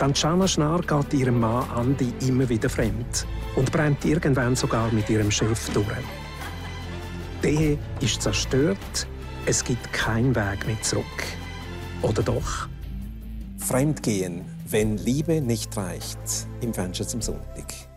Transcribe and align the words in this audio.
Tanjana 0.00 0.48
Schnarr 0.48 0.80
geht 0.80 1.12
ihrem 1.12 1.40
Mann 1.40 1.68
Andi 1.76 2.10
immer 2.26 2.48
wieder 2.48 2.70
fremd 2.70 3.26
und 3.54 3.70
brennt 3.70 4.02
irgendwann 4.06 4.56
sogar 4.56 4.90
mit 4.92 5.10
ihrem 5.10 5.30
Chef 5.30 5.68
durch. 5.74 5.86
Die 7.44 7.48
Ehe 7.48 7.78
ist 8.00 8.22
zerstört, 8.22 9.06
es 9.44 9.62
gibt 9.62 9.92
keinen 9.92 10.34
Weg 10.34 10.66
mehr 10.66 10.80
zurück. 10.80 11.04
Oder 12.00 12.22
doch? 12.22 12.66
Fremdgehen, 13.58 14.46
wenn 14.70 14.96
Liebe 14.96 15.42
nicht 15.42 15.76
reicht, 15.76 16.46
im 16.62 16.72
Fenster 16.72 17.06
zum 17.06 17.20
Sonntag. 17.20 17.89